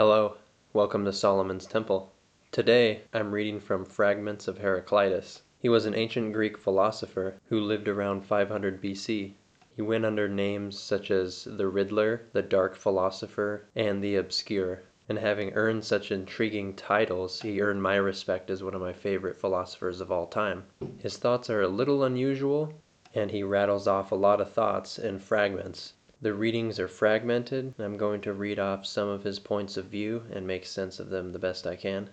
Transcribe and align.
Hello, 0.00 0.38
welcome 0.72 1.04
to 1.04 1.12
Solomon's 1.12 1.66
Temple. 1.66 2.10
Today 2.52 3.02
I'm 3.12 3.32
reading 3.32 3.60
from 3.60 3.84
Fragments 3.84 4.48
of 4.48 4.56
Heraclitus. 4.56 5.42
He 5.58 5.68
was 5.68 5.84
an 5.84 5.94
ancient 5.94 6.32
Greek 6.32 6.56
philosopher 6.56 7.34
who 7.50 7.60
lived 7.60 7.86
around 7.86 8.24
500 8.24 8.80
BC. 8.80 9.34
He 9.76 9.82
went 9.82 10.06
under 10.06 10.26
names 10.26 10.78
such 10.78 11.10
as 11.10 11.44
the 11.44 11.68
Riddler, 11.68 12.22
the 12.32 12.40
Dark 12.40 12.76
Philosopher, 12.76 13.66
and 13.76 14.02
the 14.02 14.16
Obscure. 14.16 14.80
And 15.06 15.18
having 15.18 15.52
earned 15.52 15.84
such 15.84 16.10
intriguing 16.10 16.76
titles, 16.76 17.42
he 17.42 17.60
earned 17.60 17.82
my 17.82 17.96
respect 17.96 18.48
as 18.48 18.62
one 18.62 18.74
of 18.74 18.80
my 18.80 18.94
favorite 18.94 19.36
philosophers 19.36 20.00
of 20.00 20.10
all 20.10 20.28
time. 20.28 20.64
His 20.96 21.18
thoughts 21.18 21.50
are 21.50 21.60
a 21.60 21.68
little 21.68 22.04
unusual, 22.04 22.72
and 23.14 23.30
he 23.30 23.42
rattles 23.42 23.86
off 23.86 24.12
a 24.12 24.14
lot 24.14 24.40
of 24.40 24.50
thoughts 24.50 24.98
in 24.98 25.18
fragments. 25.18 25.92
The 26.22 26.34
readings 26.34 26.78
are 26.78 26.86
fragmented. 26.86 27.72
I'm 27.78 27.96
going 27.96 28.20
to 28.20 28.34
read 28.34 28.58
off 28.58 28.84
some 28.84 29.08
of 29.08 29.24
his 29.24 29.38
points 29.38 29.78
of 29.78 29.86
view 29.86 30.24
and 30.30 30.46
make 30.46 30.66
sense 30.66 31.00
of 31.00 31.08
them 31.08 31.32
the 31.32 31.38
best 31.38 31.66
I 31.66 31.76
can. 31.76 32.10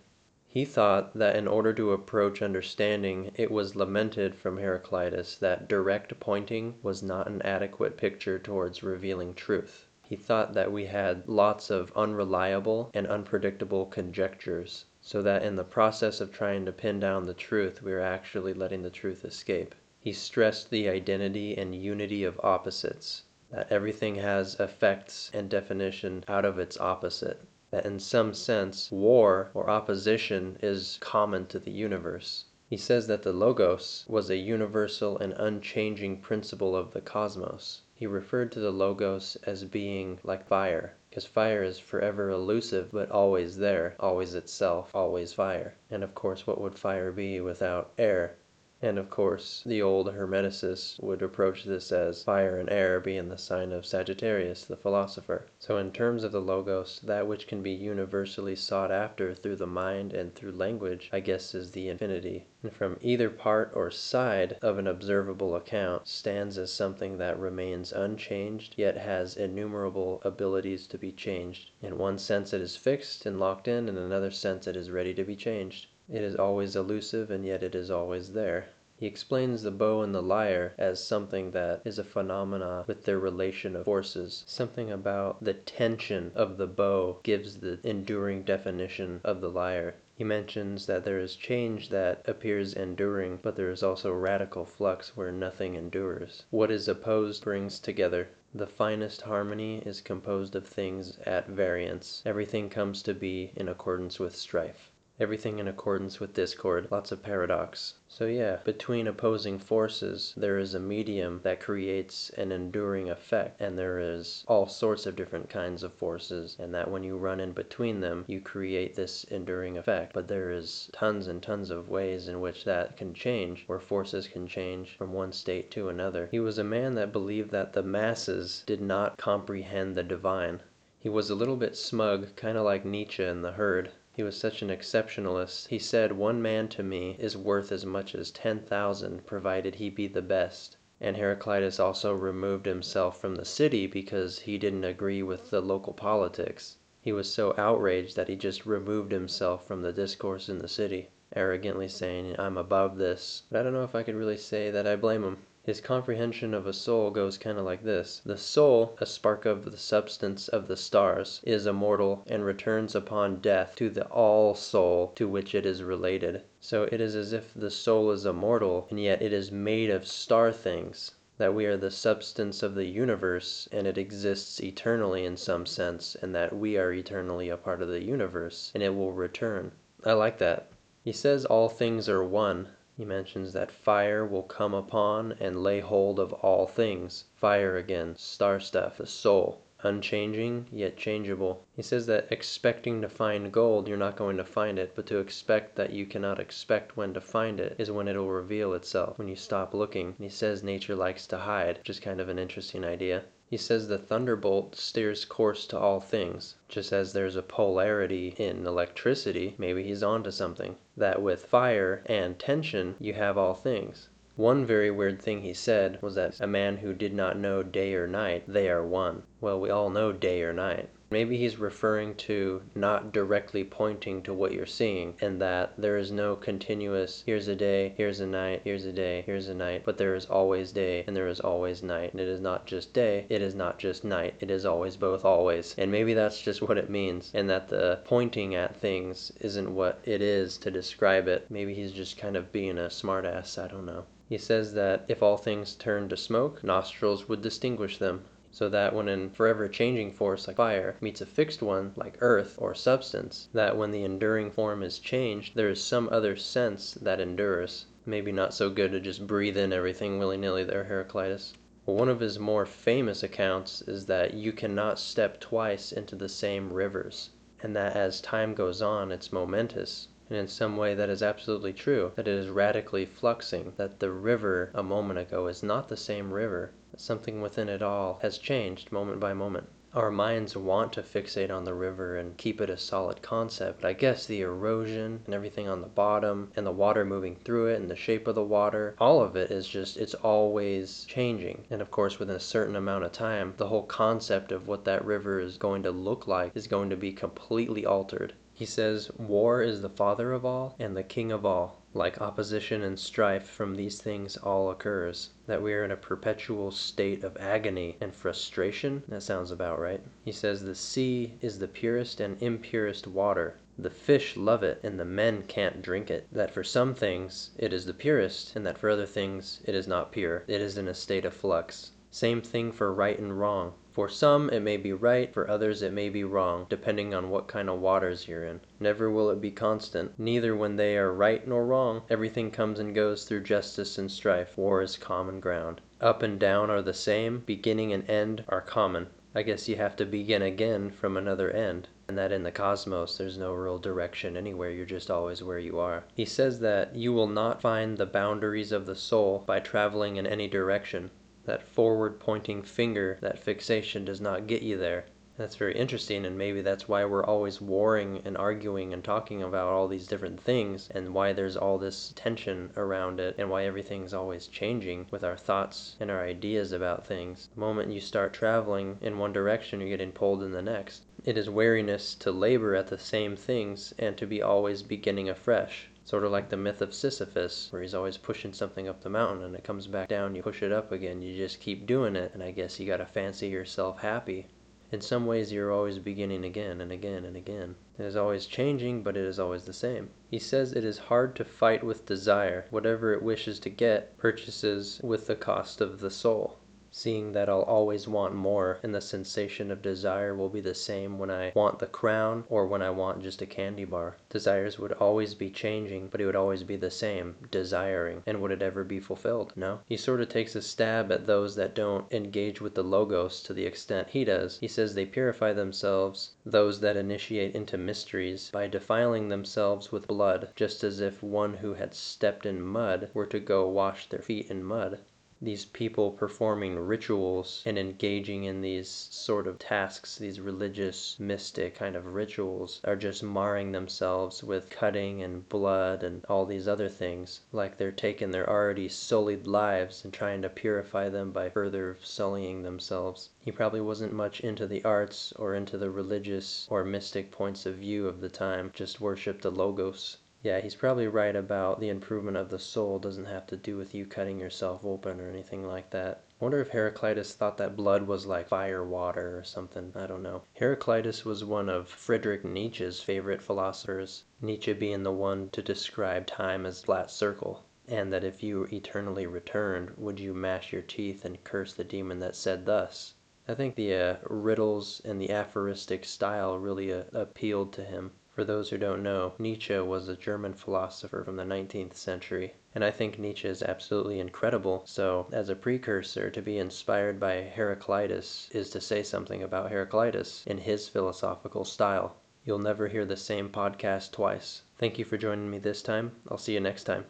He 0.47 0.63
thought 0.63 1.13
that 1.15 1.35
in 1.35 1.45
order 1.45 1.73
to 1.73 1.91
approach 1.91 2.41
understanding, 2.41 3.31
it 3.35 3.51
was 3.51 3.75
lamented 3.75 4.33
from 4.33 4.59
Heraclitus 4.59 5.35
that 5.39 5.67
direct 5.67 6.17
pointing 6.21 6.75
was 6.81 7.03
not 7.03 7.27
an 7.27 7.41
adequate 7.41 7.97
picture 7.97 8.39
towards 8.39 8.81
revealing 8.81 9.33
truth. 9.33 9.89
He 10.05 10.15
thought 10.15 10.53
that 10.53 10.71
we 10.71 10.85
had 10.85 11.27
lots 11.27 11.69
of 11.69 11.91
unreliable 11.93 12.89
and 12.93 13.07
unpredictable 13.07 13.87
conjectures, 13.87 14.85
so 15.01 15.21
that 15.21 15.43
in 15.43 15.57
the 15.57 15.65
process 15.65 16.21
of 16.21 16.31
trying 16.31 16.63
to 16.65 16.71
pin 16.71 17.01
down 17.01 17.25
the 17.25 17.33
truth, 17.33 17.83
we 17.83 17.91
are 17.91 17.99
actually 17.99 18.53
letting 18.53 18.83
the 18.83 18.89
truth 18.89 19.25
escape. 19.25 19.75
He 19.99 20.13
stressed 20.13 20.69
the 20.69 20.87
identity 20.87 21.57
and 21.57 21.75
unity 21.75 22.23
of 22.23 22.39
opposites 22.41 23.23
that 23.49 23.71
everything 23.71 24.15
has 24.15 24.59
effects 24.59 25.31
and 25.33 25.49
definition 25.49 26.23
out 26.27 26.43
of 26.43 26.59
its 26.59 26.77
opposite, 26.79 27.41
that 27.71 27.85
in 27.85 27.99
some 27.99 28.33
sense 28.33 28.91
war 28.91 29.49
or 29.53 29.69
opposition 29.69 30.57
is 30.61 30.97
common 30.99 31.45
to 31.45 31.57
the 31.57 31.71
universe. 31.71 32.45
He 32.69 32.75
says 32.75 33.07
that 33.07 33.23
the 33.23 33.31
Logos 33.31 34.03
was 34.09 34.29
a 34.29 34.35
universal 34.35 35.17
and 35.19 35.31
unchanging 35.37 36.19
principle 36.19 36.75
of 36.75 36.91
the 36.91 36.99
cosmos. 36.99 37.83
He 37.95 38.05
referred 38.05 38.51
to 38.51 38.59
the 38.59 38.71
Logos 38.71 39.37
as 39.43 39.63
being 39.63 40.19
like 40.23 40.45
fire, 40.45 40.95
because 41.09 41.25
fire 41.25 41.63
is 41.63 41.79
forever 41.79 42.29
elusive 42.29 42.89
but 42.91 43.09
always 43.09 43.55
there, 43.55 43.95
always 43.99 44.35
itself, 44.35 44.93
always 44.93 45.31
fire. 45.31 45.75
And 45.89 46.03
of 46.03 46.13
course, 46.13 46.45
what 46.45 46.59
would 46.59 46.77
fire 46.77 47.13
be 47.13 47.39
without 47.39 47.91
air? 47.97 48.35
And 48.79 48.99
of 48.99 49.09
course, 49.09 49.63
the 49.65 49.81
old 49.81 50.13
Hermeticists 50.13 50.99
would 50.99 51.23
approach 51.23 51.63
this 51.63 51.91
as 51.91 52.21
fire 52.21 52.59
and 52.59 52.69
air 52.69 52.99
being 52.99 53.27
the 53.27 53.35
sign 53.35 53.71
of 53.71 53.87
Sagittarius, 53.87 54.65
the 54.65 54.77
philosopher. 54.77 55.47
So, 55.57 55.77
in 55.77 55.91
terms 55.91 56.23
of 56.23 56.31
the 56.31 56.39
Logos, 56.41 56.99
that 56.99 57.25
which 57.25 57.47
can 57.47 57.63
be 57.63 57.71
universally 57.71 58.55
sought 58.55 58.91
after 58.91 59.33
through 59.33 59.55
the 59.55 59.65
mind 59.65 60.13
and 60.13 60.35
through 60.35 60.51
language, 60.51 61.09
I 61.11 61.21
guess 61.21 61.55
is 61.55 61.71
the 61.71 61.89
infinity. 61.89 62.45
And 62.61 62.71
from 62.71 62.99
either 63.01 63.31
part 63.31 63.71
or 63.73 63.89
side 63.89 64.59
of 64.61 64.77
an 64.77 64.85
observable 64.85 65.55
account 65.55 66.07
stands 66.07 66.59
as 66.59 66.71
something 66.71 67.17
that 67.17 67.39
remains 67.39 67.91
unchanged, 67.91 68.75
yet 68.77 68.95
has 68.97 69.35
innumerable 69.35 70.21
abilities 70.23 70.85
to 70.89 70.99
be 70.99 71.11
changed. 71.11 71.71
In 71.81 71.97
one 71.97 72.19
sense, 72.19 72.53
it 72.53 72.61
is 72.61 72.77
fixed 72.77 73.25
and 73.25 73.39
locked 73.39 73.67
in, 73.67 73.89
in 73.89 73.97
another 73.97 74.29
sense, 74.29 74.67
it 74.67 74.75
is 74.75 74.91
ready 74.91 75.15
to 75.15 75.23
be 75.23 75.35
changed. 75.35 75.87
It 76.09 76.21
is 76.21 76.37
always 76.37 76.77
elusive, 76.77 77.29
and 77.29 77.45
yet 77.45 77.61
it 77.61 77.75
is 77.75 77.91
always 77.91 78.31
there. 78.31 78.67
He 78.95 79.05
explains 79.05 79.61
the 79.61 79.71
bow 79.71 80.01
and 80.01 80.15
the 80.15 80.21
lyre 80.23 80.73
as 80.77 81.03
something 81.03 81.51
that 81.51 81.81
is 81.83 81.99
a 81.99 82.03
phenomena 82.05 82.85
with 82.87 83.03
their 83.03 83.19
relation 83.19 83.75
of 83.75 83.83
forces. 83.83 84.45
Something 84.47 84.89
about 84.89 85.43
the 85.43 85.53
tension 85.53 86.31
of 86.33 86.55
the 86.55 86.65
bow 86.65 87.19
gives 87.23 87.57
the 87.57 87.81
enduring 87.83 88.43
definition 88.43 89.19
of 89.25 89.41
the 89.41 89.49
lyre. 89.49 89.95
He 90.15 90.23
mentions 90.23 90.85
that 90.85 91.03
there 91.03 91.19
is 91.19 91.35
change 91.35 91.89
that 91.89 92.21
appears 92.23 92.73
enduring, 92.73 93.39
but 93.41 93.57
there 93.57 93.69
is 93.69 93.83
also 93.83 94.13
radical 94.13 94.63
flux 94.63 95.17
where 95.17 95.33
nothing 95.33 95.75
endures. 95.75 96.45
What 96.51 96.71
is 96.71 96.87
opposed 96.87 97.43
brings 97.43 97.81
together. 97.81 98.29
The 98.55 98.65
finest 98.65 99.23
harmony 99.23 99.83
is 99.85 99.99
composed 99.99 100.55
of 100.55 100.65
things 100.65 101.17
at 101.25 101.49
variance. 101.49 102.23
Everything 102.25 102.69
comes 102.69 103.03
to 103.03 103.13
be 103.13 103.51
in 103.57 103.67
accordance 103.67 104.19
with 104.19 104.37
strife 104.37 104.89
everything 105.19 105.57
in 105.57 105.67
accordance 105.67 106.19
with 106.19 106.35
discord, 106.35 106.87
lots 106.91 107.11
of 107.11 107.23
paradox. 107.23 107.95
So, 108.07 108.27
yeah, 108.27 108.57
between 108.63 109.07
opposing 109.07 109.57
forces, 109.57 110.33
there 110.37 110.59
is 110.59 110.75
a 110.75 110.79
medium 110.79 111.39
that 111.41 111.59
creates 111.59 112.29
an 112.37 112.51
enduring 112.51 113.09
effect, 113.09 113.59
and 113.59 113.75
there 113.75 113.99
is 113.99 114.43
all 114.47 114.67
sorts 114.67 115.07
of 115.07 115.15
different 115.15 115.49
kinds 115.49 115.81
of 115.81 115.91
forces, 115.93 116.55
and 116.59 116.71
that 116.75 116.91
when 116.91 117.03
you 117.03 117.17
run 117.17 117.39
in 117.39 117.51
between 117.51 117.99
them, 117.99 118.25
you 118.27 118.39
create 118.39 118.93
this 118.93 119.23
enduring 119.23 119.75
effect. 119.75 120.13
But 120.13 120.27
there 120.27 120.51
is 120.51 120.87
tons 120.93 121.27
and 121.27 121.41
tons 121.41 121.71
of 121.71 121.89
ways 121.89 122.27
in 122.27 122.39
which 122.39 122.63
that 122.65 122.95
can 122.95 123.15
change, 123.15 123.63
where 123.65 123.79
forces 123.79 124.27
can 124.27 124.45
change 124.45 124.95
from 124.95 125.13
one 125.13 125.31
state 125.31 125.71
to 125.71 125.89
another. 125.89 126.29
He 126.29 126.39
was 126.39 126.59
a 126.59 126.63
man 126.63 126.93
that 126.93 127.11
believed 127.11 127.49
that 127.49 127.73
the 127.73 127.81
masses 127.81 128.61
did 128.67 128.81
not 128.81 129.17
comprehend 129.17 129.97
the 129.97 130.03
divine. 130.03 130.61
He 130.99 131.09
was 131.09 131.31
a 131.31 131.35
little 131.35 131.55
bit 131.55 131.75
smug, 131.75 132.35
kind 132.35 132.55
of 132.55 132.65
like 132.65 132.85
Nietzsche 132.85 133.23
in 133.23 133.41
the 133.41 133.53
herd. 133.53 133.91
He 134.17 134.23
was 134.23 134.35
such 134.35 134.63
an 134.63 134.69
exceptionalist. 134.69 135.67
He 135.67 135.77
said, 135.77 136.11
One 136.11 136.41
man 136.41 136.69
to 136.69 136.81
me 136.81 137.15
is 137.19 137.37
worth 137.37 137.71
as 137.71 137.85
much 137.85 138.15
as 138.15 138.31
ten 138.31 138.61
thousand, 138.61 139.27
provided 139.27 139.75
he 139.75 139.91
be 139.91 140.07
the 140.07 140.23
best. 140.23 140.75
And 140.99 141.15
Heraclitus 141.15 141.79
also 141.79 142.13
removed 142.13 142.65
himself 142.65 143.21
from 143.21 143.35
the 143.35 143.45
city 143.45 143.85
because 143.85 144.39
he 144.39 144.57
didn't 144.57 144.85
agree 144.85 145.21
with 145.21 145.51
the 145.51 145.61
local 145.61 145.93
politics. 145.93 146.77
He 146.99 147.11
was 147.13 147.31
so 147.31 147.53
outraged 147.59 148.15
that 148.15 148.27
he 148.27 148.35
just 148.35 148.65
removed 148.65 149.11
himself 149.11 149.67
from 149.67 149.83
the 149.83 149.93
discourse 149.93 150.49
in 150.49 150.57
the 150.57 150.67
city, 150.67 151.09
arrogantly 151.35 151.87
saying, 151.87 152.35
I'm 152.39 152.57
above 152.57 152.97
this. 152.97 153.43
But 153.51 153.59
I 153.59 153.63
don't 153.65 153.73
know 153.73 153.83
if 153.83 153.93
I 153.93 154.01
could 154.01 154.15
really 154.15 154.37
say 154.37 154.71
that 154.71 154.87
I 154.87 154.95
blame 154.95 155.23
him. 155.23 155.37
His 155.67 155.81
comprehension 155.81 156.53
of 156.53 156.65
a 156.65 156.71
soul 156.71 157.11
goes 157.11 157.37
kind 157.37 157.59
of 157.59 157.65
like 157.65 157.83
this 157.83 158.21
The 158.25 158.37
soul, 158.37 158.95
a 159.01 159.05
spark 159.05 159.45
of 159.45 159.69
the 159.69 159.75
substance 159.75 160.47
of 160.47 160.69
the 160.69 160.77
stars, 160.77 161.41
is 161.43 161.67
immortal 161.67 162.23
and 162.25 162.45
returns 162.45 162.95
upon 162.95 163.41
death 163.41 163.75
to 163.75 163.89
the 163.89 164.05
All 164.05 164.55
Soul 164.55 165.11
to 165.17 165.27
which 165.27 165.53
it 165.53 165.65
is 165.65 165.83
related. 165.83 166.43
So 166.61 166.83
it 166.83 167.01
is 167.01 167.17
as 167.17 167.33
if 167.33 167.53
the 167.53 167.69
soul 167.69 168.11
is 168.11 168.25
immortal, 168.25 168.87
and 168.89 168.97
yet 168.97 169.21
it 169.21 169.33
is 169.33 169.51
made 169.51 169.89
of 169.89 170.07
star 170.07 170.53
things 170.53 171.11
that 171.37 171.53
we 171.53 171.65
are 171.65 171.75
the 171.75 171.91
substance 171.91 172.63
of 172.63 172.73
the 172.73 172.85
universe 172.85 173.67
and 173.69 173.85
it 173.85 173.97
exists 173.97 174.63
eternally 174.63 175.25
in 175.25 175.35
some 175.35 175.65
sense, 175.65 176.15
and 176.15 176.33
that 176.33 176.55
we 176.55 176.77
are 176.77 176.93
eternally 176.93 177.49
a 177.49 177.57
part 177.57 177.81
of 177.81 177.89
the 177.89 178.05
universe 178.05 178.71
and 178.73 178.81
it 178.81 178.95
will 178.95 179.11
return. 179.11 179.73
I 180.05 180.13
like 180.13 180.37
that. 180.37 180.69
He 181.03 181.11
says 181.11 181.43
all 181.43 181.67
things 181.67 182.07
are 182.07 182.23
one, 182.23 182.69
he 182.97 183.05
mentions 183.05 183.53
that 183.53 183.71
fire 183.71 184.25
will 184.25 184.41
come 184.41 184.73
upon 184.73 185.31
and 185.39 185.61
lay 185.61 185.79
hold 185.79 186.19
of 186.19 186.33
all 186.33 186.65
things. 186.65 187.25
Fire 187.35 187.77
again, 187.77 188.15
star 188.17 188.59
stuff, 188.59 188.97
the 188.97 189.05
soul, 189.05 189.61
unchanging 189.83 190.65
yet 190.71 190.97
changeable. 190.97 191.63
He 191.75 191.83
says 191.83 192.07
that 192.07 192.25
expecting 192.31 192.99
to 193.03 193.07
find 193.07 193.51
gold, 193.51 193.87
you're 193.87 193.97
not 193.97 194.15
going 194.15 194.37
to 194.37 194.43
find 194.43 194.79
it, 194.79 194.93
but 194.95 195.05
to 195.05 195.19
expect 195.19 195.75
that 195.75 195.91
you 195.91 196.07
cannot 196.07 196.39
expect 196.39 196.97
when 196.97 197.13
to 197.13 197.21
find 197.21 197.59
it 197.59 197.75
is 197.77 197.91
when 197.91 198.07
it'll 198.07 198.31
reveal 198.31 198.73
itself, 198.73 199.19
when 199.19 199.27
you 199.27 199.35
stop 199.35 199.75
looking. 199.75 200.07
And 200.07 200.25
he 200.25 200.29
says 200.29 200.63
nature 200.63 200.95
likes 200.95 201.27
to 201.27 201.37
hide, 201.37 201.77
which 201.77 201.91
is 201.91 201.99
kind 201.99 202.19
of 202.19 202.29
an 202.29 202.39
interesting 202.39 202.83
idea. 202.83 203.25
He 203.49 203.55
says 203.55 203.87
the 203.87 203.97
thunderbolt 203.97 204.75
steers 204.75 205.23
course 205.23 205.65
to 205.67 205.79
all 205.79 206.01
things. 206.01 206.55
Just 206.67 206.91
as 206.91 207.13
there's 207.13 207.37
a 207.37 207.41
polarity 207.41 208.35
in 208.37 208.67
electricity, 208.67 209.55
maybe 209.57 209.83
he's 209.83 210.03
onto 210.03 210.31
something. 210.31 210.75
That 210.97 211.21
with 211.21 211.45
fire 211.45 212.03
and 212.07 212.37
tension, 212.37 212.95
you 212.99 213.13
have 213.13 213.37
all 213.37 213.53
things. 213.53 214.09
One 214.35 214.65
very 214.65 214.91
weird 214.91 215.21
thing 215.21 215.43
he 215.43 215.53
said 215.53 215.97
was 216.01 216.15
that 216.15 216.41
a 216.41 216.45
man 216.45 216.75
who 216.75 216.93
did 216.93 217.13
not 217.13 217.37
know 217.37 217.63
day 217.63 217.93
or 217.93 218.05
night, 218.05 218.43
they 218.49 218.69
are 218.69 218.85
one. 218.85 219.23
Well, 219.39 219.61
we 219.61 219.69
all 219.69 219.89
know 219.89 220.11
day 220.11 220.43
or 220.43 220.51
night. 220.51 220.89
Maybe 221.09 221.37
he's 221.37 221.57
referring 221.57 222.15
to 222.15 222.63
not 222.75 223.13
directly 223.13 223.63
pointing 223.63 224.21
to 224.23 224.33
what 224.33 224.51
you're 224.51 224.65
seeing, 224.65 225.15
and 225.21 225.41
that 225.41 225.71
there 225.77 225.97
is 225.97 226.11
no 226.11 226.35
continuous 226.35 227.23
here's 227.25 227.47
a 227.47 227.55
day, 227.55 227.93
here's 227.95 228.19
a 228.19 228.27
night, 228.27 228.59
here's 228.65 228.83
a 228.83 228.91
day, 228.91 229.23
here's 229.25 229.47
a 229.47 229.53
night, 229.53 229.83
but 229.85 229.97
there 229.97 230.15
is 230.15 230.25
always 230.25 230.73
day 230.73 231.05
and 231.07 231.15
there 231.15 231.29
is 231.29 231.39
always 231.39 231.81
night. 231.81 232.11
And 232.11 232.19
it 232.19 232.27
is 232.27 232.41
not 232.41 232.65
just 232.65 232.93
day, 232.93 233.25
it 233.29 233.41
is 233.41 233.55
not 233.55 233.79
just 233.79 234.03
night, 234.03 234.35
it 234.41 234.51
is 234.51 234.65
always 234.65 234.97
both 234.97 235.23
always. 235.23 235.73
And 235.77 235.89
maybe 235.93 236.13
that's 236.13 236.41
just 236.41 236.61
what 236.61 236.77
it 236.77 236.89
means, 236.89 237.31
and 237.33 237.49
that 237.49 237.69
the 237.69 238.01
pointing 238.03 238.53
at 238.55 238.75
things 238.75 239.31
isn't 239.39 239.73
what 239.73 240.01
it 240.03 240.21
is 240.21 240.57
to 240.57 240.69
describe 240.69 241.29
it. 241.29 241.49
Maybe 241.49 241.73
he's 241.73 241.93
just 241.93 242.17
kind 242.17 242.35
of 242.35 242.51
being 242.51 242.77
a 242.77 242.89
smartass, 242.89 243.57
I 243.57 243.69
don't 243.69 243.85
know. 243.85 244.03
He 244.27 244.37
says 244.37 244.73
that 244.73 245.05
if 245.07 245.23
all 245.23 245.37
things 245.37 245.75
turned 245.75 246.09
to 246.09 246.17
smoke, 246.17 246.65
nostrils 246.65 247.29
would 247.29 247.41
distinguish 247.41 247.97
them 247.97 248.25
so 248.51 248.69
that 248.69 248.95
when 248.95 249.07
an 249.09 249.29
forever 249.29 249.67
changing 249.67 250.11
force 250.11 250.47
like 250.47 250.55
fire 250.55 250.95
meets 251.01 251.19
a 251.19 251.25
fixed 251.25 251.61
one 251.61 251.91
like 251.95 252.17
earth 252.21 252.55
or 252.57 252.73
substance, 252.73 253.49
that 253.53 253.75
when 253.75 253.91
the 253.91 254.03
enduring 254.03 254.49
form 254.49 254.81
is 254.81 254.99
changed, 254.99 255.55
there 255.55 255.69
is 255.69 255.83
some 255.83 256.07
other 256.11 256.35
sense 256.35 256.93
that 257.01 257.19
endures. 257.19 257.85
Maybe 258.05 258.31
not 258.31 258.53
so 258.53 258.69
good 258.69 258.91
to 258.93 258.99
just 259.01 259.27
breathe 259.27 259.57
in 259.57 259.73
everything 259.73 260.17
willy 260.17 260.37
nilly 260.37 260.63
there, 260.63 260.85
Heraclitus. 260.85 261.53
One 261.83 262.09
of 262.09 262.19
his 262.19 262.39
more 262.39 262.65
famous 262.65 263.23
accounts 263.23 263.81
is 263.81 264.05
that 264.05 264.33
you 264.33 264.53
cannot 264.53 264.99
step 264.99 265.39
twice 265.39 265.91
into 265.91 266.15
the 266.15 266.29
same 266.29 266.71
rivers. 266.71 267.29
and 267.63 267.75
that 267.75 267.95
as 267.95 268.21
time 268.21 268.53
goes 268.53 268.81
on, 268.81 269.11
it's 269.11 269.33
momentous. 269.33 270.07
And 270.29 270.37
in 270.37 270.47
some 270.47 270.77
way, 270.77 270.93
that 270.93 271.09
is 271.09 271.23
absolutely 271.23 271.73
true, 271.73 272.11
that 272.15 272.27
it 272.27 272.33
is 272.33 272.49
radically 272.49 273.05
fluxing, 273.05 273.75
that 273.77 273.99
the 273.99 274.11
river 274.11 274.69
a 274.73 274.83
moment 274.83 275.19
ago 275.19 275.47
is 275.47 275.63
not 275.63 275.87
the 275.87 275.97
same 275.97 276.33
river, 276.33 276.71
something 276.99 277.41
within 277.41 277.69
it 277.69 277.81
all 277.81 278.17
has 278.21 278.37
changed 278.37 278.91
moment 278.91 279.19
by 279.19 279.33
moment. 279.33 279.67
Our 279.93 280.11
minds 280.11 280.57
want 280.57 280.93
to 280.93 281.01
fixate 281.01 281.49
on 281.49 281.63
the 281.63 281.73
river 281.73 282.17
and 282.17 282.37
keep 282.37 282.59
it 282.59 282.69
a 282.69 282.77
solid 282.77 283.21
concept, 283.21 283.81
but 283.81 283.87
I 283.87 283.93
guess 283.93 284.25
the 284.25 284.41
erosion 284.41 285.21
and 285.25 285.33
everything 285.33 285.67
on 285.67 285.81
the 285.81 285.87
bottom 285.87 286.51
and 286.55 286.65
the 286.65 286.71
water 286.71 287.05
moving 287.05 287.35
through 287.35 287.67
it 287.67 287.79
and 287.79 287.89
the 287.89 287.95
shape 287.95 288.27
of 288.27 288.35
the 288.35 288.43
water, 288.43 288.95
all 288.99 289.21
of 289.21 289.35
it 289.35 289.49
is 289.49 289.67
just, 289.67 289.95
it's 289.97 290.13
always 290.13 291.05
changing. 291.05 291.65
And 291.69 291.81
of 291.81 291.89
course, 291.89 292.19
within 292.19 292.35
a 292.35 292.39
certain 292.39 292.75
amount 292.75 293.05
of 293.05 293.11
time, 293.11 293.53
the 293.57 293.67
whole 293.67 293.83
concept 293.83 294.51
of 294.51 294.67
what 294.67 294.85
that 294.85 295.05
river 295.05 295.39
is 295.39 295.57
going 295.57 295.83
to 295.83 295.91
look 295.91 296.27
like 296.27 296.51
is 296.53 296.67
going 296.67 296.89
to 296.89 296.97
be 296.97 297.13
completely 297.13 297.85
altered. 297.85 298.33
He 298.59 298.65
says, 298.65 299.11
War 299.19 299.61
is 299.61 299.81
the 299.83 299.87
father 299.87 300.33
of 300.33 300.43
all 300.43 300.75
and 300.79 300.97
the 300.97 301.03
king 301.03 301.31
of 301.31 301.45
all. 301.45 301.83
Like 301.93 302.19
opposition 302.19 302.81
and 302.81 302.97
strife 302.99 303.47
from 303.47 303.75
these 303.75 304.01
things 304.01 304.35
all 304.35 304.71
occurs. 304.71 305.29
That 305.45 305.61
we 305.61 305.75
are 305.75 305.83
in 305.83 305.91
a 305.91 305.95
perpetual 305.95 306.71
state 306.71 307.23
of 307.23 307.37
agony 307.37 307.97
and 308.01 308.15
frustration? 308.15 309.03
That 309.09 309.21
sounds 309.21 309.51
about 309.51 309.79
right. 309.79 310.01
He 310.25 310.31
says, 310.31 310.63
The 310.63 310.73
sea 310.73 311.33
is 311.39 311.59
the 311.59 311.67
purest 311.67 312.19
and 312.19 312.41
impurest 312.41 313.05
water. 313.05 313.57
The 313.77 313.91
fish 313.91 314.35
love 314.35 314.63
it, 314.63 314.79
and 314.81 314.99
the 314.99 315.05
men 315.05 315.43
can't 315.43 315.83
drink 315.83 316.09
it. 316.09 316.25
That 316.31 316.49
for 316.49 316.63
some 316.63 316.95
things 316.95 317.51
it 317.59 317.71
is 317.71 317.85
the 317.85 317.93
purest, 317.93 318.55
and 318.55 318.65
that 318.65 318.79
for 318.79 318.89
other 318.89 319.05
things 319.05 319.61
it 319.65 319.75
is 319.75 319.87
not 319.87 320.11
pure. 320.11 320.45
It 320.47 320.61
is 320.61 320.79
in 320.79 320.87
a 320.87 320.95
state 320.95 321.25
of 321.25 321.35
flux. 321.35 321.91
Same 322.09 322.41
thing 322.41 322.71
for 322.71 322.91
right 322.91 323.19
and 323.19 323.39
wrong. 323.39 323.73
For 323.97 324.07
some 324.07 324.51
it 324.51 324.59
may 324.59 324.77
be 324.77 324.93
right, 324.93 325.33
for 325.33 325.49
others 325.49 325.81
it 325.81 325.91
may 325.91 326.09
be 326.09 326.23
wrong, 326.23 326.67
depending 326.69 327.15
on 327.15 327.31
what 327.31 327.47
kind 327.47 327.67
of 327.67 327.79
waters 327.79 328.27
you're 328.27 328.43
in. 328.43 328.59
Never 328.79 329.09
will 329.09 329.31
it 329.31 329.41
be 329.41 329.49
constant, 329.49 330.19
neither 330.19 330.55
when 330.55 330.75
they 330.75 330.99
are 330.99 331.11
right 331.11 331.47
nor 331.47 331.65
wrong. 331.65 332.03
Everything 332.07 332.51
comes 332.51 332.77
and 332.79 332.93
goes 332.93 333.23
through 333.25 333.41
justice 333.41 333.97
and 333.97 334.11
strife. 334.11 334.55
War 334.55 334.83
is 334.83 334.97
common 334.97 335.39
ground. 335.39 335.81
Up 335.99 336.21
and 336.21 336.39
down 336.39 336.69
are 336.69 336.83
the 336.83 336.93
same, 336.93 337.39
beginning 337.39 337.91
and 337.91 338.07
end 338.07 338.43
are 338.49 338.61
common. 338.61 339.07
I 339.33 339.41
guess 339.41 339.67
you 339.67 339.77
have 339.77 339.95
to 339.95 340.05
begin 340.05 340.43
again 340.43 340.91
from 340.91 341.17
another 341.17 341.49
end. 341.49 341.87
And 342.07 342.15
that 342.19 342.31
in 342.31 342.43
the 342.43 342.51
cosmos, 342.51 343.17
there's 343.17 343.39
no 343.39 343.51
real 343.51 343.79
direction 343.79 344.37
anywhere, 344.37 344.69
you're 344.69 344.85
just 344.85 345.09
always 345.09 345.41
where 345.41 345.57
you 345.57 345.79
are. 345.79 346.03
He 346.13 346.25
says 346.25 346.59
that 346.59 346.95
you 346.95 347.13
will 347.13 347.25
not 347.25 347.63
find 347.63 347.97
the 347.97 348.05
boundaries 348.05 348.71
of 348.71 348.85
the 348.85 348.95
soul 348.95 349.43
by 349.47 349.59
traveling 349.59 350.17
in 350.17 350.27
any 350.27 350.47
direction 350.47 351.09
that 351.47 351.63
forward 351.63 352.19
pointing 352.19 352.61
finger, 352.61 353.17
that 353.21 353.39
fixation 353.39 354.05
does 354.05 354.21
not 354.21 354.45
get 354.45 354.61
you 354.61 354.77
there. 354.77 355.05
That's 355.37 355.55
very 355.55 355.75
interesting, 355.75 356.25
and 356.25 356.35
maybe 356.35 356.61
that's 356.61 356.87
why 356.87 357.05
we're 357.05 357.23
always 357.23 357.61
warring 357.61 358.21
and 358.25 358.35
arguing 358.35 358.91
and 358.91 359.03
talking 359.03 359.43
about 359.43 359.67
all 359.67 359.87
these 359.87 360.07
different 360.07 360.41
things, 360.41 360.89
and 360.89 361.13
why 361.13 361.31
there's 361.31 361.55
all 361.55 361.77
this 361.77 362.11
tension 362.15 362.71
around 362.75 363.19
it, 363.19 363.35
and 363.37 363.47
why 363.47 363.65
everything's 363.65 364.15
always 364.15 364.47
changing 364.47 365.05
with 365.11 365.23
our 365.23 365.37
thoughts 365.37 365.95
and 365.99 366.09
our 366.09 366.23
ideas 366.23 366.71
about 366.71 367.05
things. 367.05 367.49
The 367.53 367.59
moment 367.59 367.91
you 367.91 367.99
start 367.99 368.33
traveling 368.33 368.97
in 368.99 369.19
one 369.19 369.31
direction, 369.31 369.79
you're 369.79 369.89
getting 369.89 370.11
pulled 370.11 370.41
in 370.41 370.53
the 370.53 370.63
next. 370.63 371.03
It 371.23 371.37
is 371.37 371.51
weariness 371.51 372.15
to 372.15 372.31
labor 372.31 372.73
at 372.73 372.87
the 372.87 372.97
same 372.97 373.35
things 373.35 373.93
and 373.99 374.17
to 374.17 374.25
be 374.25 374.41
always 374.41 374.81
beginning 374.81 375.29
afresh. 375.29 375.87
Sort 376.07 376.23
of 376.23 376.31
like 376.31 376.47
the 376.47 376.55
myth 376.55 376.81
of 376.81 376.93
Sisyphus, 376.93 377.69
where 377.69 377.81
he's 377.81 377.93
always 377.93 378.15
pushing 378.15 378.53
something 378.53 378.87
up 378.87 379.01
the 379.01 379.09
mountain 379.09 379.43
and 379.43 379.53
it 379.53 379.65
comes 379.65 379.87
back 379.87 380.07
down, 380.07 380.35
you 380.35 380.41
push 380.41 380.63
it 380.63 380.71
up 380.71 380.89
again, 380.89 381.21
you 381.21 381.35
just 381.35 381.59
keep 381.59 381.85
doing 381.85 382.15
it, 382.15 382.31
and 382.33 382.41
I 382.41 382.51
guess 382.51 382.79
you 382.79 382.87
gotta 382.87 383.05
fancy 383.05 383.49
yourself 383.49 383.99
happy. 383.99 384.47
In 384.89 385.01
some 385.01 385.25
ways, 385.25 385.51
you're 385.51 385.69
always 385.69 385.99
beginning 385.99 386.45
again 386.45 386.79
and 386.79 386.93
again 386.93 387.25
and 387.25 387.35
again. 387.35 387.75
It 387.99 388.05
is 388.05 388.15
always 388.15 388.45
changing, 388.45 389.03
but 389.03 389.17
it 389.17 389.25
is 389.25 389.37
always 389.37 389.65
the 389.65 389.73
same. 389.73 390.09
He 390.31 390.39
says 390.39 390.71
it 390.71 390.85
is 390.85 390.97
hard 390.97 391.35
to 391.35 391.43
fight 391.43 391.83
with 391.83 392.05
desire. 392.05 392.67
Whatever 392.69 393.11
it 393.11 393.21
wishes 393.21 393.59
to 393.59 393.69
get, 393.69 394.17
purchases 394.17 395.01
with 395.03 395.27
the 395.27 395.35
cost 395.35 395.81
of 395.81 395.99
the 395.99 396.09
soul 396.09 396.57
seeing 396.99 397.31
that 397.31 397.47
I'll 397.47 397.61
always 397.61 398.07
want 398.07 398.33
more, 398.33 398.79
and 398.81 398.95
the 398.95 399.01
sensation 399.01 399.69
of 399.69 399.83
desire 399.83 400.33
will 400.33 400.49
be 400.49 400.61
the 400.61 400.73
same 400.73 401.19
when 401.19 401.29
I 401.29 401.51
want 401.53 401.77
the 401.77 401.85
crown 401.85 402.43
or 402.49 402.65
when 402.65 402.81
I 402.81 402.89
want 402.89 403.21
just 403.21 403.39
a 403.39 403.45
candy 403.45 403.85
bar. 403.85 404.17
Desires 404.29 404.79
would 404.79 404.93
always 404.93 405.35
be 405.35 405.51
changing, 405.51 406.07
but 406.07 406.19
it 406.19 406.25
would 406.25 406.35
always 406.35 406.63
be 406.63 406.75
the 406.75 406.89
same, 406.89 407.35
desiring. 407.51 408.23
And 408.25 408.41
would 408.41 408.51
it 408.51 408.63
ever 408.63 408.83
be 408.83 408.99
fulfilled? 408.99 409.53
No. 409.55 409.81
He 409.85 409.95
sort 409.95 410.21
of 410.21 410.29
takes 410.29 410.55
a 410.55 410.61
stab 410.63 411.11
at 411.11 411.27
those 411.27 411.55
that 411.55 411.75
don't 411.75 412.11
engage 412.11 412.61
with 412.61 412.73
the 412.73 412.83
Logos 412.83 413.43
to 413.43 413.53
the 413.53 413.67
extent 413.67 414.09
he 414.09 414.25
does. 414.25 414.57
He 414.57 414.67
says 414.67 414.95
they 414.95 415.05
purify 415.05 415.53
themselves, 415.53 416.31
those 416.47 416.79
that 416.79 416.97
initiate 416.97 417.53
into 417.53 417.77
mysteries, 417.77 418.49
by 418.51 418.65
defiling 418.65 419.29
themselves 419.29 419.91
with 419.91 420.07
blood, 420.07 420.49
just 420.55 420.83
as 420.83 420.99
if 420.99 421.21
one 421.21 421.53
who 421.53 421.75
had 421.75 421.93
stepped 421.93 422.47
in 422.47 422.59
mud 422.59 423.11
were 423.13 423.27
to 423.27 423.39
go 423.39 423.67
wash 423.67 424.09
their 424.09 424.23
feet 424.23 424.49
in 424.49 424.63
mud 424.63 424.97
these 425.39 425.65
people 425.65 426.09
performing 426.09 426.79
rituals 426.79 427.61
and 427.63 427.77
engaging 427.77 428.43
in 428.43 428.59
these 428.59 428.89
sort 428.89 429.45
of 429.45 429.59
tasks, 429.59 430.17
these 430.17 430.39
religious, 430.39 431.19
mystic 431.19 431.75
kind 431.75 431.95
of 431.95 432.07
rituals, 432.15 432.81
are 432.83 432.95
just 432.95 433.21
marring 433.21 433.71
themselves 433.71 434.43
with 434.43 434.67
cutting 434.71 435.21
and 435.21 435.47
blood 435.47 436.01
and 436.01 436.25
all 436.27 436.43
these 436.43 436.67
other 436.67 436.89
things, 436.89 437.41
like 437.51 437.77
they're 437.77 437.91
taking 437.91 438.31
their 438.31 438.49
already 438.49 438.89
sullied 438.89 439.45
lives 439.45 440.03
and 440.03 440.11
trying 440.11 440.41
to 440.41 440.49
purify 440.49 441.07
them 441.07 441.31
by 441.31 441.47
further 441.51 441.95
sullying 442.01 442.63
themselves. 442.63 443.29
He 443.39 443.51
probably 443.51 443.81
wasn't 443.81 444.13
much 444.13 444.39
into 444.39 444.65
the 444.65 444.83
arts 444.83 445.33
or 445.33 445.53
into 445.53 445.77
the 445.77 445.91
religious 445.91 446.67
or 446.67 446.83
mystic 446.83 447.29
points 447.29 447.67
of 447.67 447.75
view 447.75 448.07
of 448.07 448.21
the 448.21 448.29
time, 448.29 448.71
just 448.73 448.99
worshiped 448.99 449.43
the 449.43 449.51
Logos. 449.51 450.17
Yeah, 450.47 450.61
he's 450.61 450.75
probably 450.75 451.09
right 451.09 451.35
about 451.35 451.81
the 451.81 451.89
improvement 451.89 452.37
of 452.37 452.47
the 452.47 452.57
soul 452.57 452.99
doesn't 452.99 453.25
have 453.25 453.45
to 453.47 453.57
do 453.57 453.75
with 453.75 453.93
you 453.93 454.05
cutting 454.05 454.39
yourself 454.39 454.85
open 454.85 455.19
or 455.19 455.27
anything 455.27 455.67
like 455.67 455.89
that. 455.89 456.23
I 456.39 456.45
wonder 456.45 456.61
if 456.61 456.69
Heraclitus 456.69 457.33
thought 457.33 457.57
that 457.57 457.75
blood 457.75 458.03
was 458.03 458.25
like 458.25 458.47
fire 458.47 458.85
water 458.85 459.37
or 459.37 459.43
something. 459.43 459.91
I 459.93 460.07
don't 460.07 460.23
know. 460.23 460.43
Heraclitus 460.53 461.25
was 461.25 461.43
one 461.43 461.67
of 461.67 461.89
Friedrich 461.89 462.45
Nietzsche's 462.45 463.01
favorite 463.01 463.41
philosophers, 463.41 464.23
Nietzsche 464.39 464.71
being 464.71 465.03
the 465.03 465.11
one 465.11 465.49
to 465.49 465.61
describe 465.61 466.25
time 466.25 466.65
as 466.65 466.81
flat 466.81 467.11
circle 467.11 467.65
and 467.89 468.13
that 468.13 468.23
if 468.23 468.41
you 468.41 468.69
eternally 468.71 469.27
returned, 469.27 469.97
would 469.97 470.17
you 470.17 470.33
mash 470.33 470.71
your 470.71 470.81
teeth 470.81 471.25
and 471.25 471.43
curse 471.43 471.73
the 471.73 471.83
demon 471.83 472.19
that 472.19 472.37
said 472.37 472.65
thus? 472.65 473.15
I 473.49 473.53
think 473.53 473.75
the 473.75 473.93
uh, 473.93 474.15
riddles 474.29 475.01
and 475.03 475.19
the 475.19 475.31
aphoristic 475.31 476.05
style 476.05 476.57
really 476.57 476.93
uh, 476.93 477.03
appealed 477.11 477.73
to 477.73 477.83
him. 477.83 478.11
For 478.37 478.43
those 478.43 478.69
who 478.69 478.77
don't 478.77 479.01
know, 479.01 479.33
Nietzsche 479.39 479.79
was 479.79 480.07
a 480.07 480.15
German 480.15 480.53
philosopher 480.53 481.23
from 481.23 481.37
the 481.37 481.43
19th 481.43 481.95
century, 481.95 482.53
and 482.75 482.85
I 482.85 482.91
think 482.91 483.17
Nietzsche 483.17 483.47
is 483.47 483.63
absolutely 483.63 484.19
incredible. 484.19 484.83
So, 484.85 485.25
as 485.31 485.49
a 485.49 485.55
precursor, 485.55 486.29
to 486.29 486.41
be 486.43 486.59
inspired 486.59 487.19
by 487.19 487.41
Heraclitus 487.41 488.47
is 488.51 488.69
to 488.69 488.79
say 488.79 489.01
something 489.01 489.41
about 489.41 489.71
Heraclitus 489.71 490.43
in 490.45 490.59
his 490.59 490.87
philosophical 490.87 491.65
style. 491.65 492.15
You'll 492.45 492.59
never 492.59 492.87
hear 492.87 493.05
the 493.05 493.17
same 493.17 493.49
podcast 493.49 494.11
twice. 494.11 494.61
Thank 494.77 494.99
you 494.99 495.05
for 495.05 495.17
joining 495.17 495.49
me 495.49 495.57
this 495.57 495.81
time. 495.81 496.11
I'll 496.29 496.37
see 496.37 496.53
you 496.53 496.59
next 496.59 496.83
time. 496.83 497.05